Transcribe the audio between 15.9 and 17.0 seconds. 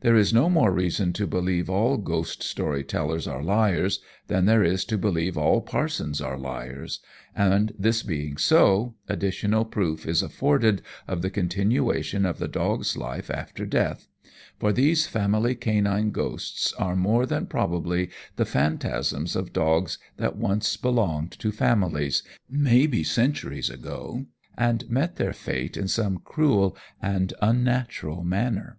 ghosts are